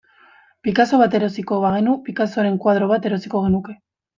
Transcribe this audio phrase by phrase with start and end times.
[0.67, 3.79] Picasso bat erosiko bagenu, Picassoren koadro bat erosiko genuke.